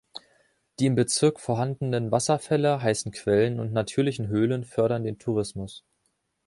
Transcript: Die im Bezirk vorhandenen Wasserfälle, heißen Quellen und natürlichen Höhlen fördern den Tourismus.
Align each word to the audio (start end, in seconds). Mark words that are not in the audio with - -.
Die 0.79 0.87
im 0.87 0.95
Bezirk 0.95 1.39
vorhandenen 1.39 2.09
Wasserfälle, 2.11 2.81
heißen 2.81 3.11
Quellen 3.11 3.59
und 3.59 3.71
natürlichen 3.71 4.29
Höhlen 4.29 4.63
fördern 4.65 5.03
den 5.03 5.19
Tourismus. 5.19 5.83